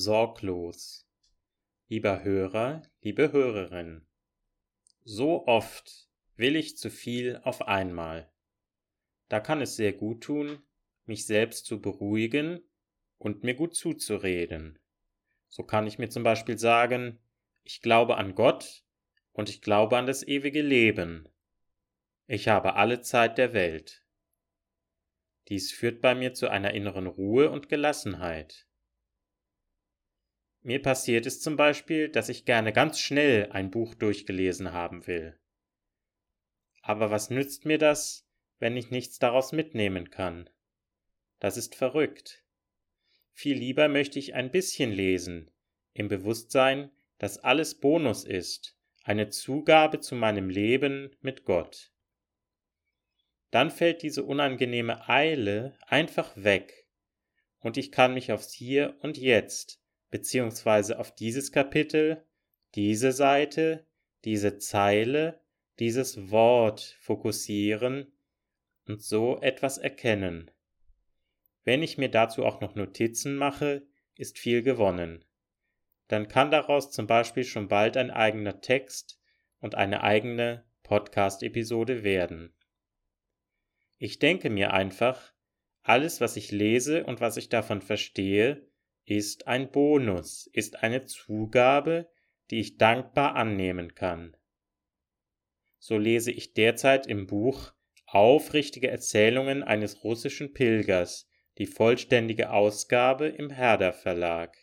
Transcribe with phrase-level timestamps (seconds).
[0.00, 1.06] sorglos.
[1.88, 4.06] Lieber Hörer, liebe Hörerin,
[5.04, 8.30] so oft will ich zu viel auf einmal.
[9.28, 10.62] Da kann es sehr gut tun,
[11.04, 12.60] mich selbst zu beruhigen
[13.18, 14.78] und mir gut zuzureden.
[15.48, 17.18] So kann ich mir zum Beispiel sagen,
[17.64, 18.84] ich glaube an Gott
[19.32, 21.28] und ich glaube an das ewige Leben.
[22.26, 24.02] Ich habe alle Zeit der Welt.
[25.48, 28.66] Dies führt bei mir zu einer inneren Ruhe und Gelassenheit.
[30.62, 35.38] Mir passiert es zum Beispiel, dass ich gerne ganz schnell ein Buch durchgelesen haben will.
[36.82, 38.26] Aber was nützt mir das,
[38.58, 40.50] wenn ich nichts daraus mitnehmen kann?
[41.38, 42.44] Das ist verrückt.
[43.32, 45.50] Viel lieber möchte ich ein bisschen lesen,
[45.94, 51.90] im Bewusstsein, dass alles Bonus ist, eine Zugabe zu meinem Leben mit Gott.
[53.50, 56.86] Dann fällt diese unangenehme Eile einfach weg,
[57.60, 59.80] und ich kann mich aufs Hier und Jetzt
[60.10, 62.24] beziehungsweise auf dieses Kapitel,
[62.74, 63.86] diese Seite,
[64.24, 65.40] diese Zeile,
[65.78, 68.12] dieses Wort fokussieren
[68.86, 70.50] und so etwas erkennen.
[71.64, 75.24] Wenn ich mir dazu auch noch Notizen mache, ist viel gewonnen.
[76.08, 79.20] Dann kann daraus zum Beispiel schon bald ein eigener Text
[79.60, 82.52] und eine eigene Podcast-Episode werden.
[83.98, 85.32] Ich denke mir einfach,
[85.82, 88.69] alles, was ich lese und was ich davon verstehe,
[89.04, 92.08] ist ein Bonus, ist eine Zugabe,
[92.50, 94.36] die ich dankbar annehmen kann.
[95.78, 97.72] So lese ich derzeit im Buch
[98.06, 104.56] Aufrichtige Erzählungen eines russischen Pilgers, die vollständige Ausgabe im Herder Verlag.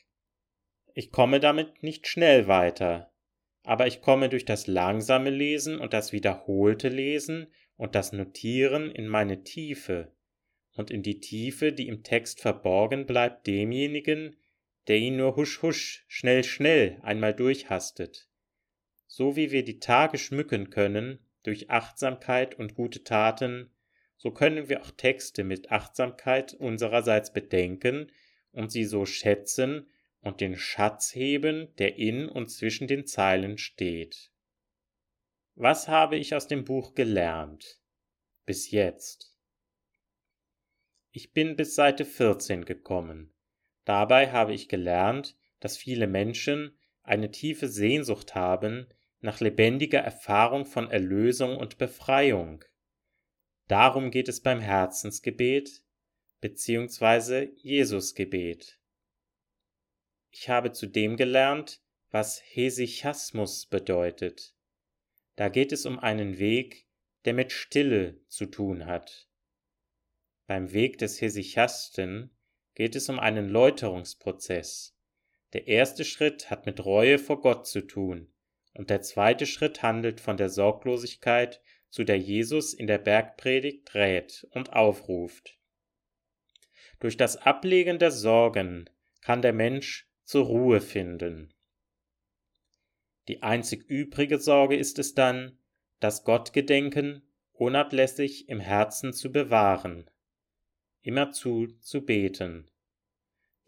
[0.94, 3.14] Ich komme damit nicht schnell weiter,
[3.64, 9.08] aber ich komme durch das langsame Lesen und das wiederholte Lesen und das Notieren in
[9.08, 10.12] meine Tiefe,
[10.78, 14.38] und in die Tiefe, die im Text verborgen bleibt demjenigen,
[14.88, 18.30] der ihn nur husch husch, schnell schnell einmal durchhastet.
[19.08, 23.72] So wie wir die Tage schmücken können durch Achtsamkeit und gute Taten,
[24.18, 28.12] so können wir auch Texte mit Achtsamkeit unsererseits bedenken
[28.52, 29.88] und sie so schätzen
[30.22, 34.32] und den Schatz heben, der in und zwischen den Zeilen steht.
[35.56, 37.80] Was habe ich aus dem Buch gelernt?
[38.46, 39.37] Bis jetzt.
[41.12, 43.34] Ich bin bis Seite 14 gekommen.
[43.86, 48.88] Dabei habe ich gelernt, dass viele Menschen eine tiefe Sehnsucht haben
[49.22, 52.64] nach lebendiger Erfahrung von Erlösung und Befreiung.
[53.68, 55.84] Darum geht es beim Herzensgebet
[56.42, 57.50] bzw.
[57.56, 58.78] Jesusgebet.
[60.32, 61.82] Ich habe zudem gelernt,
[62.12, 64.54] was Hesychasmus bedeutet.
[65.36, 66.88] Da geht es um einen Weg,
[67.26, 69.27] der mit Stille zu tun hat.
[70.48, 72.32] Beim Weg des Hesychasten
[72.74, 74.98] geht es um einen Läuterungsprozess.
[75.52, 78.32] Der erste Schritt hat mit Reue vor Gott zu tun,
[78.74, 84.48] und der zweite Schritt handelt von der Sorglosigkeit, zu der Jesus in der Bergpredigt rät
[84.52, 85.58] und aufruft.
[87.02, 91.54] Durch das Ablegen der Sorgen kann der Mensch zur Ruhe finden.
[93.28, 95.60] Die einzig übrige Sorge ist es dann,
[96.00, 97.22] das Gottgedenken
[97.52, 100.10] unablässig im Herzen zu bewahren
[101.02, 102.70] immerzu zu beten.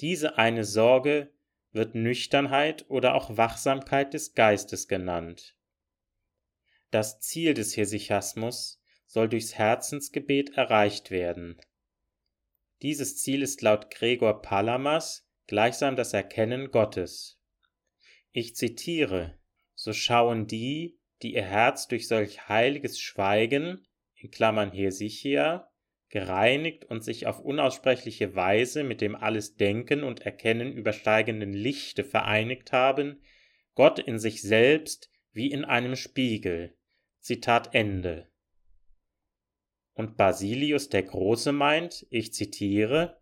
[0.01, 1.31] Diese eine Sorge
[1.71, 5.55] wird Nüchternheit oder auch Wachsamkeit des Geistes genannt.
[6.91, 11.59] Das Ziel des Hesychasmus soll durchs Herzensgebet erreicht werden.
[12.81, 17.41] Dieses Ziel ist laut Gregor Palamas gleichsam das Erkennen Gottes.
[18.31, 19.39] Ich zitiere,
[19.73, 23.85] so schauen die, die ihr Herz durch solch heiliges Schweigen,
[24.15, 25.68] in Klammern Hesychia,
[26.09, 32.71] gereinigt und sich auf unaussprechliche Weise mit dem alles Denken und Erkennen übersteigenden Lichte vereinigt
[32.71, 33.21] haben,
[33.75, 36.75] Gott in sich selbst wie in einem Spiegel.
[37.19, 38.27] Zitat Ende.
[39.93, 43.19] Und Basilius der Große meint, ich zitiere,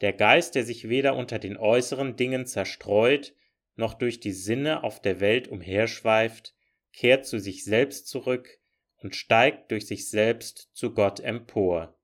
[0.00, 3.34] der Geist, der sich weder unter den äußeren Dingen zerstreut,
[3.76, 6.54] noch durch die Sinne auf der Welt umherschweift,
[6.92, 8.58] kehrt zu sich selbst zurück
[8.98, 11.99] und steigt durch sich selbst zu Gott empor.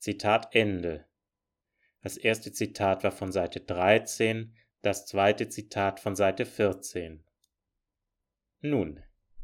[0.00, 1.04] Zitat Ende.
[2.00, 7.22] Das erste Zitat war von Seite 13, das zweite Zitat von Seite 14.
[8.62, 9.02] Nun,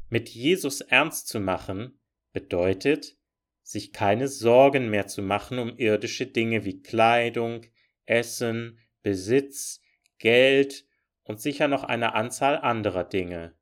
[0.09, 1.99] mit Jesus ernst zu machen
[2.33, 3.17] bedeutet,
[3.61, 7.61] sich keine Sorgen mehr zu machen um irdische Dinge wie Kleidung,
[8.07, 9.79] Essen, Besitz,
[10.17, 10.87] Geld
[11.21, 13.55] und sicher noch eine Anzahl anderer Dinge.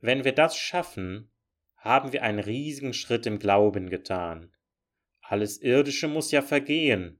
[0.00, 1.30] Wenn wir das schaffen,
[1.76, 4.50] haben wir einen riesigen Schritt im Glauben getan.
[5.26, 7.18] Alles Irdische muss ja vergehen,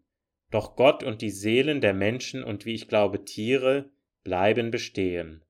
[0.51, 3.91] Doch Gott und die Seelen der Menschen und wie ich glaube Tiere
[4.23, 5.43] bleiben bestehen.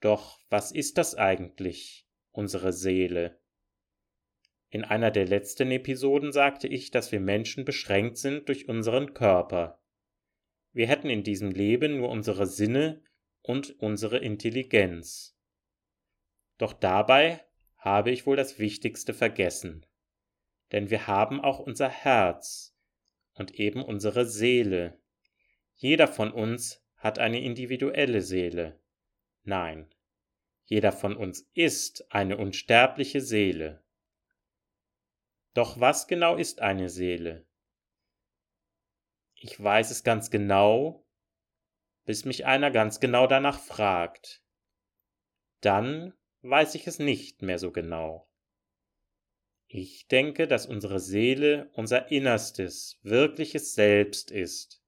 [0.00, 3.40] Doch was ist das eigentlich, unsere Seele?
[4.70, 9.82] In einer der letzten Episoden sagte ich, dass wir Menschen beschränkt sind durch unseren Körper.
[10.72, 13.02] Wir hätten in diesem Leben nur unsere Sinne
[13.42, 15.36] und unsere Intelligenz.
[16.56, 17.44] Doch dabei
[17.76, 19.84] habe ich wohl das Wichtigste vergessen.
[20.72, 22.76] Denn wir haben auch unser Herz
[23.34, 24.98] und eben unsere Seele.
[25.74, 28.80] Jeder von uns hat eine individuelle Seele.
[29.42, 29.92] Nein,
[30.64, 33.84] jeder von uns ist eine unsterbliche Seele.
[35.52, 37.46] Doch was genau ist eine Seele?
[39.34, 41.06] Ich weiß es ganz genau,
[42.06, 44.42] bis mich einer ganz genau danach fragt.
[45.60, 48.28] Dann weiß ich es nicht mehr so genau.
[49.76, 54.80] Ich denke, dass unsere Seele unser Innerstes, wirkliches Selbst ist,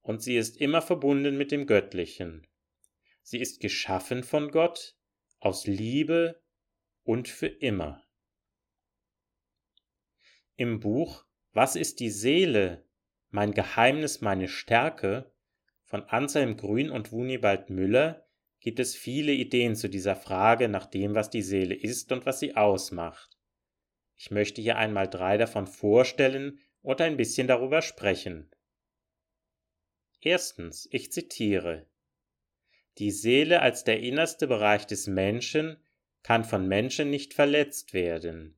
[0.00, 2.46] und sie ist immer verbunden mit dem Göttlichen.
[3.22, 4.94] Sie ist geschaffen von Gott,
[5.40, 6.40] aus Liebe
[7.02, 8.04] und für immer.
[10.54, 12.86] Im Buch Was ist die Seele?
[13.30, 15.32] Mein Geheimnis, meine Stärke
[15.82, 18.24] von Anselm Grün und Wunibald Müller
[18.60, 22.38] gibt es viele Ideen zu dieser Frage nach dem, was die Seele ist und was
[22.38, 23.31] sie ausmacht.
[24.22, 28.48] Ich möchte hier einmal drei davon vorstellen und ein bisschen darüber sprechen.
[30.20, 31.88] Erstens, ich zitiere
[32.98, 35.76] Die Seele als der innerste Bereich des Menschen
[36.22, 38.56] kann von Menschen nicht verletzt werden.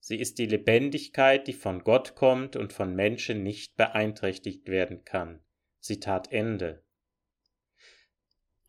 [0.00, 5.44] Sie ist die Lebendigkeit, die von Gott kommt und von Menschen nicht beeinträchtigt werden kann.
[5.80, 6.82] Zitat Ende.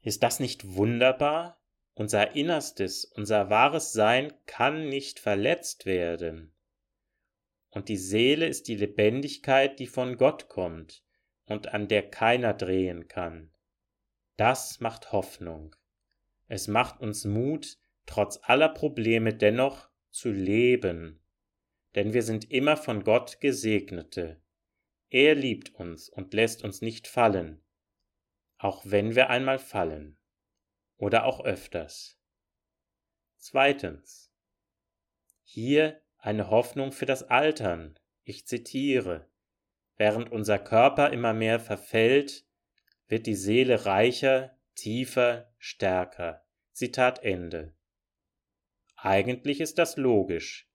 [0.02, 1.65] Ist das nicht wunderbar?
[1.98, 6.54] Unser Innerstes, unser wahres Sein kann nicht verletzt werden.
[7.70, 11.06] Und die Seele ist die Lebendigkeit, die von Gott kommt
[11.46, 13.54] und an der keiner drehen kann.
[14.36, 15.74] Das macht Hoffnung.
[16.48, 21.24] Es macht uns Mut, trotz aller Probleme dennoch zu leben.
[21.96, 24.42] Denn wir sind immer von Gott Gesegnete.
[25.10, 27.64] Er liebt uns und lässt uns nicht fallen,
[28.58, 30.18] auch wenn wir einmal fallen
[30.98, 32.20] oder auch öfters.
[33.38, 34.32] Zweitens.
[35.44, 38.00] Hier eine Hoffnung für das Altern.
[38.24, 39.30] Ich zitiere.
[39.98, 42.46] Während unser Körper immer mehr verfällt,
[43.08, 46.44] wird die Seele reicher, tiefer, stärker.
[46.72, 47.76] Zitat Ende.
[48.98, 50.68] Eigentlich ist das logisch,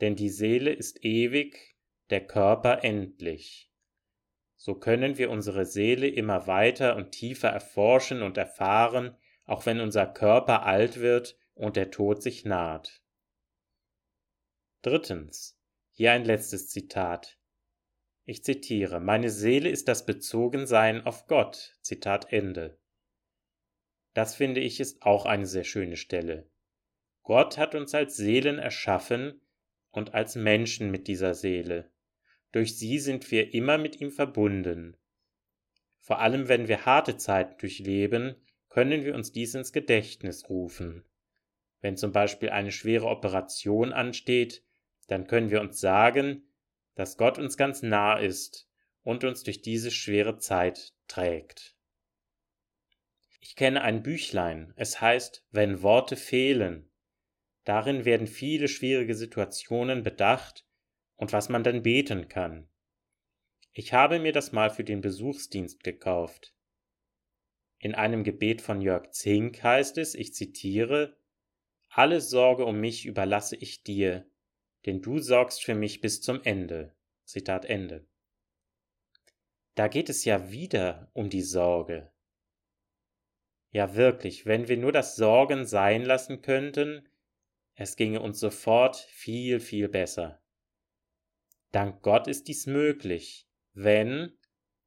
[0.00, 1.76] denn die Seele ist ewig,
[2.10, 3.72] der Körper endlich.
[4.56, 10.06] So können wir unsere Seele immer weiter und tiefer erforschen und erfahren, auch wenn unser
[10.06, 13.02] Körper alt wird und der Tod sich naht.
[14.82, 15.58] Drittens.
[15.90, 17.38] Hier ein letztes Zitat.
[18.24, 21.76] Ich zitiere, meine Seele ist das Bezogensein auf Gott.
[21.82, 22.78] Zitat Ende.
[24.14, 26.50] Das finde ich ist auch eine sehr schöne Stelle.
[27.22, 29.40] Gott hat uns als Seelen erschaffen
[29.90, 31.90] und als Menschen mit dieser Seele.
[32.50, 34.96] Durch sie sind wir immer mit ihm verbunden.
[36.00, 38.36] Vor allem wenn wir harte Zeiten durchleben,
[38.72, 41.04] können wir uns dies ins Gedächtnis rufen.
[41.82, 44.64] Wenn zum Beispiel eine schwere Operation ansteht,
[45.08, 46.48] dann können wir uns sagen,
[46.94, 48.70] dass Gott uns ganz nah ist
[49.02, 51.76] und uns durch diese schwere Zeit trägt.
[53.40, 56.90] Ich kenne ein Büchlein, es heißt Wenn Worte fehlen.
[57.64, 60.64] Darin werden viele schwierige Situationen bedacht
[61.16, 62.70] und was man dann beten kann.
[63.70, 66.54] Ich habe mir das mal für den Besuchsdienst gekauft.
[67.82, 71.16] In einem Gebet von Jörg Zink heißt es, ich zitiere,
[71.88, 74.24] Alle Sorge um mich überlasse ich dir,
[74.86, 76.94] denn du sorgst für mich bis zum Ende.
[77.24, 78.06] Zitat Ende.
[79.74, 82.12] Da geht es ja wieder um die Sorge.
[83.72, 87.08] Ja wirklich, wenn wir nur das Sorgen sein lassen könnten,
[87.74, 90.40] es ginge uns sofort viel, viel besser.
[91.72, 94.38] Dank Gott ist dies möglich, wenn,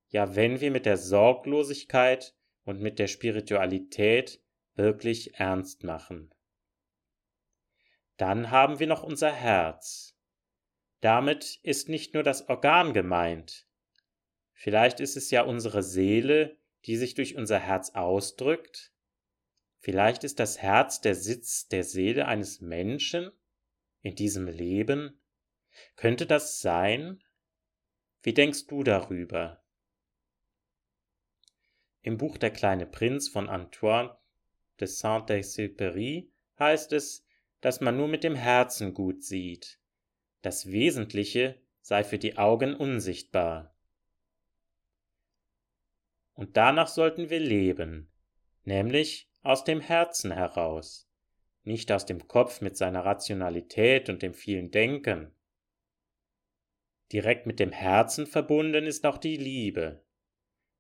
[0.08, 2.35] ja wenn wir mit der Sorglosigkeit
[2.66, 4.42] und mit der Spiritualität
[4.76, 6.34] wirklich ernst machen.
[8.18, 10.18] Dann haben wir noch unser Herz.
[11.02, 13.68] Damit ist nicht nur das Organ gemeint.
[14.54, 18.94] Vielleicht ist es ja unsere Seele, die sich durch unser Herz ausdrückt.
[19.80, 23.32] Vielleicht ist das Herz der Sitz der Seele eines Menschen
[24.02, 25.22] in diesem Leben.
[25.96, 27.22] Könnte das sein?
[28.24, 29.65] Wie denkst du darüber?
[32.06, 34.16] Im Buch Der kleine Prinz von Antoine
[34.80, 37.26] de Saint-Exupéry heißt es,
[37.62, 39.80] dass man nur mit dem Herzen gut sieht.
[40.44, 43.76] Das Wesentliche sei für die Augen unsichtbar.
[46.36, 48.12] Und danach sollten wir leben,
[48.66, 51.10] nämlich aus dem Herzen heraus,
[51.64, 55.34] nicht aus dem Kopf mit seiner Rationalität und dem vielen Denken.
[57.12, 60.05] Direkt mit dem Herzen verbunden ist auch die Liebe.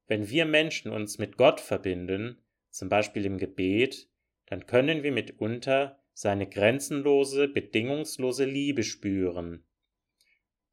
[0.07, 4.09] Wenn wir Menschen uns mit Gott verbinden, zum Beispiel im Gebet,
[4.45, 9.65] dann können wir mitunter seine grenzenlose, bedingungslose Liebe spüren.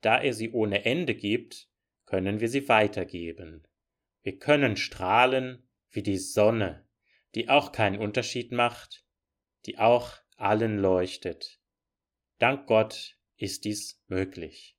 [0.00, 1.68] Da er sie ohne Ende gibt,
[2.04, 3.66] können wir sie weitergeben.
[4.22, 6.86] Wir können strahlen wie die Sonne,
[7.34, 9.04] die auch keinen Unterschied macht,
[9.66, 11.60] die auch allen leuchtet.
[12.38, 14.76] Dank Gott ist dies möglich.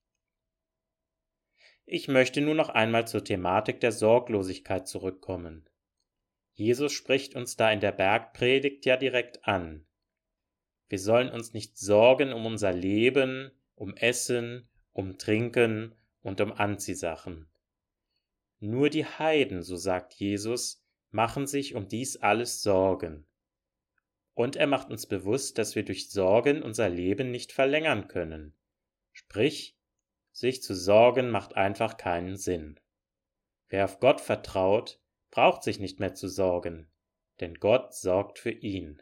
[1.86, 5.70] Ich möchte nur noch einmal zur Thematik der Sorglosigkeit zurückkommen.
[6.54, 9.86] Jesus spricht uns da in der Bergpredigt ja direkt an.
[10.88, 17.50] Wir sollen uns nicht sorgen um unser Leben, um Essen, um Trinken und um Anziehsachen.
[18.60, 23.26] Nur die Heiden, so sagt Jesus, machen sich um dies alles Sorgen.
[24.36, 28.56] Und er macht uns bewusst, dass wir durch Sorgen unser Leben nicht verlängern können.
[29.12, 29.78] Sprich,
[30.34, 32.80] sich zu sorgen macht einfach keinen Sinn.
[33.70, 35.00] Wer auf Gott vertraut,
[35.32, 36.88] braucht sich nicht mehr zu sorgen,
[37.40, 39.02] denn Gott sorgt für ihn.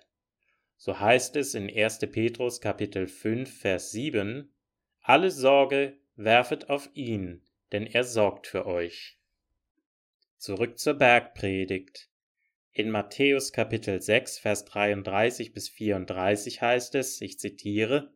[0.77, 2.00] So heißt es in 1.
[2.11, 4.53] Petrus Kapitel 5 Vers 7,
[5.01, 9.17] Alle Sorge werfet auf ihn, denn er sorgt für euch.
[10.38, 12.09] Zurück zur Bergpredigt.
[12.73, 18.13] In Matthäus Kapitel 6 Vers 33 bis 34 heißt es, ich zitiere,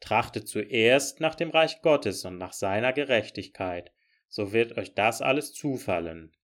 [0.00, 3.92] Trachtet zuerst nach dem Reich Gottes und nach seiner Gerechtigkeit,
[4.28, 6.36] so wird euch das alles zufallen.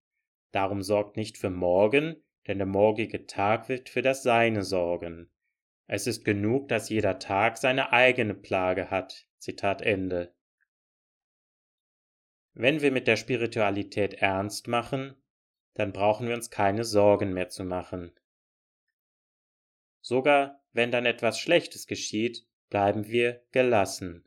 [0.53, 5.31] Darum sorgt nicht für morgen, denn der morgige Tag wird für das Seine sorgen.
[5.87, 9.27] Es ist genug, dass jeder Tag seine eigene Plage hat.
[9.39, 10.33] Zitat Ende.
[12.55, 15.17] Wenn wir mit der Spiritualität ernst machen,
[15.75, 18.13] dann brauchen wir uns keine Sorgen mehr zu machen.
[20.01, 24.25] Sogar wenn dann etwas Schlechtes geschieht, bleiben wir gelassen,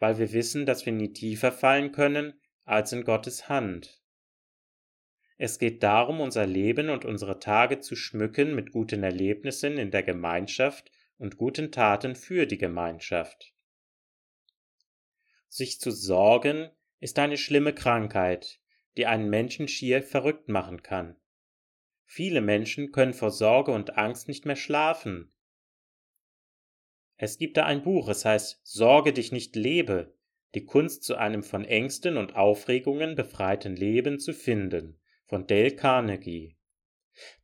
[0.00, 2.34] weil wir wissen, dass wir nie tiefer fallen können
[2.64, 4.02] als in Gottes Hand.
[5.38, 10.02] Es geht darum, unser Leben und unsere Tage zu schmücken mit guten Erlebnissen in der
[10.02, 13.54] Gemeinschaft und guten Taten für die Gemeinschaft.
[15.46, 18.58] Sich zu sorgen ist eine schlimme Krankheit,
[18.96, 21.14] die einen Menschen schier verrückt machen kann.
[22.04, 25.32] Viele Menschen können vor Sorge und Angst nicht mehr schlafen,
[27.22, 30.14] es gibt da ein Buch, es heißt Sorge dich nicht lebe,
[30.54, 36.56] die Kunst zu einem von Ängsten und Aufregungen befreiten Leben zu finden, von Dale Carnegie.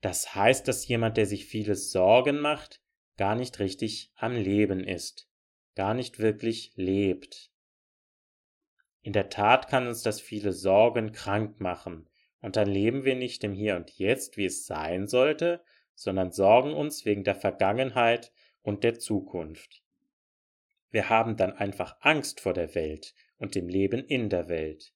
[0.01, 2.81] Das heißt, dass jemand, der sich viele Sorgen macht,
[3.19, 5.29] gar nicht richtig am Leben ist,
[5.75, 7.53] gar nicht wirklich lebt.
[9.03, 12.09] In der Tat kann uns das viele Sorgen krank machen,
[12.41, 15.63] und dann leben wir nicht im Hier und Jetzt, wie es sein sollte,
[15.95, 18.33] sondern sorgen uns wegen der Vergangenheit
[18.67, 19.85] und der Zukunft.
[20.91, 24.93] Wir haben dann einfach Angst vor der Welt und dem Leben in der Welt.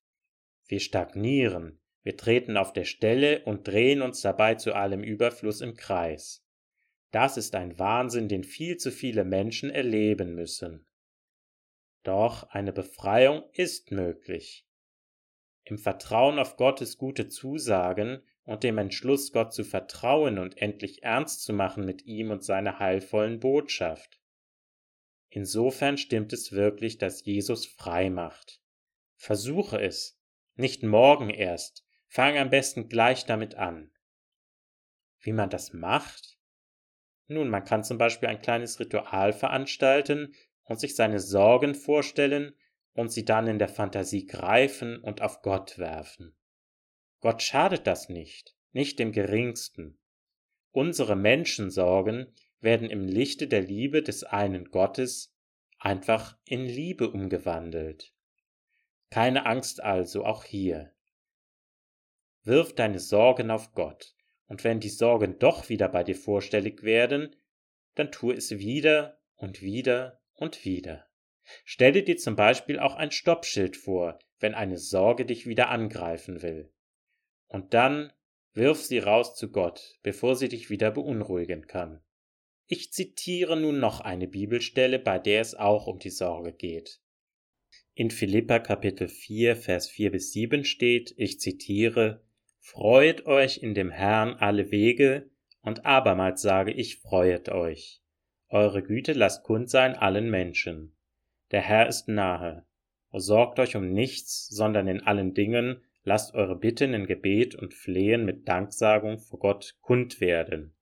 [0.66, 5.76] Wir stagnieren, wir treten auf der Stelle und drehen uns dabei zu allem Überfluss im
[5.76, 6.44] Kreis.
[7.12, 10.86] Das ist ein Wahnsinn, den viel zu viele Menschen erleben müssen.
[12.02, 14.66] Doch eine Befreiung ist möglich.
[15.62, 21.44] Im Vertrauen auf Gottes gute Zusagen und dem Entschluss, Gott zu vertrauen und endlich ernst
[21.44, 24.20] zu machen mit ihm und seiner heilvollen Botschaft.
[25.28, 28.60] Insofern stimmt es wirklich, dass Jesus frei macht.
[29.14, 30.20] Versuche es,
[30.56, 33.92] nicht morgen erst, fang am besten gleich damit an.
[35.20, 36.36] Wie man das macht?
[37.28, 42.56] Nun, man kann zum Beispiel ein kleines Ritual veranstalten und sich seine Sorgen vorstellen
[42.94, 46.34] und sie dann in der Fantasie greifen und auf Gott werfen.
[47.20, 49.98] Gott schadet das nicht, nicht im geringsten.
[50.70, 55.34] Unsere Menschensorgen werden im Lichte der Liebe des einen Gottes
[55.78, 58.14] einfach in Liebe umgewandelt.
[59.10, 60.94] Keine Angst also auch hier.
[62.42, 64.14] Wirf deine Sorgen auf Gott,
[64.46, 67.36] und wenn die Sorgen doch wieder bei dir vorstellig werden,
[67.96, 71.06] dann tu es wieder und wieder und wieder.
[71.64, 76.72] Stelle dir zum Beispiel auch ein Stoppschild vor, wenn eine Sorge dich wieder angreifen will
[77.50, 78.12] und dann
[78.54, 82.00] wirf sie raus zu Gott, bevor sie dich wieder beunruhigen kann.
[82.66, 87.00] Ich zitiere nun noch eine Bibelstelle, bei der es auch um die Sorge geht.
[87.94, 92.22] In Philippa Kapitel 4, Vers 4 bis 7 steht, ich zitiere,
[92.60, 95.28] Freut euch in dem Herrn alle Wege,
[95.62, 98.00] und abermals sage ich, freuet euch.
[98.48, 100.96] Eure Güte lasst kund sein allen Menschen.
[101.50, 102.64] Der Herr ist nahe.
[103.12, 108.24] sorgt euch um nichts, sondern in allen Dingen lasst eure Bitten in Gebet und Flehen
[108.24, 110.74] mit Danksagung vor Gott kund werden.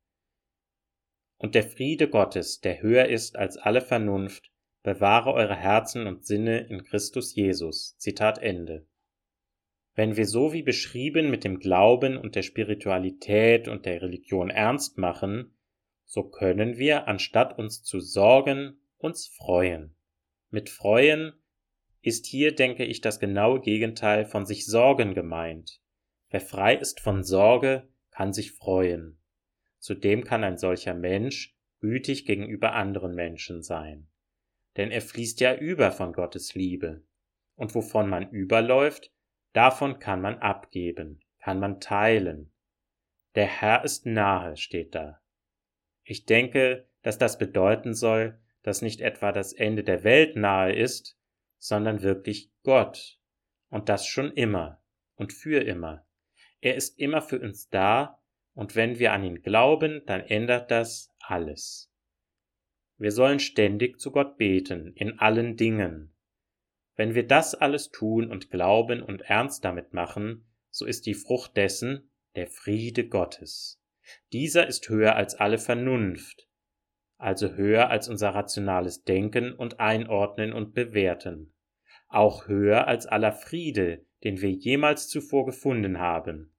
[1.37, 4.51] Und der Friede Gottes, der höher ist als alle Vernunft,
[4.83, 7.97] bewahre eure Herzen und Sinne in Christus Jesus.
[7.99, 8.87] Zitat Ende.
[9.95, 14.97] Wenn wir so wie beschrieben mit dem Glauben und der Spiritualität und der Religion ernst
[14.99, 15.57] machen,
[16.05, 19.95] so können wir, anstatt uns zu sorgen, uns freuen.
[20.51, 21.33] Mit freuen
[22.09, 25.81] ist hier, denke ich, das genaue Gegenteil von sich sorgen gemeint.
[26.31, 29.19] Wer frei ist von Sorge, kann sich freuen.
[29.79, 34.09] Zudem kann ein solcher Mensch gütig gegenüber anderen Menschen sein.
[34.77, 37.05] Denn er fließt ja über von Gottes Liebe.
[37.55, 39.13] Und wovon man überläuft,
[39.53, 42.53] davon kann man abgeben, kann man teilen.
[43.35, 45.21] Der Herr ist nahe, steht da.
[46.05, 51.18] Ich denke, dass das bedeuten soll, dass nicht etwa das Ende der Welt nahe ist,
[51.59, 53.19] sondern wirklich Gott.
[53.69, 54.83] Und das schon immer
[55.17, 56.07] und für immer.
[56.61, 58.19] Er ist immer für uns da,
[58.55, 61.93] und wenn wir an ihn glauben, dann ändert das alles.
[62.97, 66.13] Wir sollen ständig zu Gott beten, in allen Dingen.
[66.97, 71.57] Wenn wir das alles tun und glauben und ernst damit machen, so ist die Frucht
[71.57, 73.81] dessen der Friede Gottes.
[74.33, 76.48] Dieser ist höher als alle Vernunft,
[77.19, 81.53] also höher als unser rationales Denken und Einordnen und Bewerten,
[82.09, 86.55] auch höher als aller Friede, den wir jemals zuvor gefunden haben.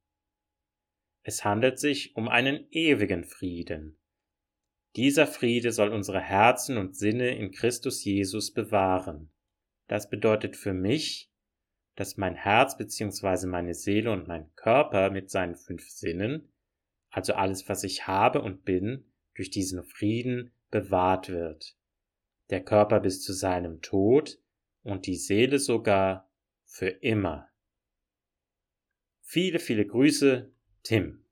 [1.24, 3.98] Es handelt sich um einen ewigen Frieden.
[4.96, 9.32] Dieser Friede soll unsere Herzen und Sinne in Christus Jesus bewahren.
[9.88, 11.32] Das bedeutet für mich,
[11.96, 13.48] dass mein Herz bzw.
[13.48, 16.52] meine Seele und mein Körper mit seinen fünf Sinnen,
[17.12, 19.09] also alles, was ich habe und bin,
[19.40, 21.78] durch diesen Frieden bewahrt wird.
[22.50, 24.38] Der Körper bis zu seinem Tod
[24.84, 26.30] und die Seele sogar
[26.66, 27.48] für immer.
[29.22, 30.52] Viele, viele Grüße,
[30.84, 31.24] Tim.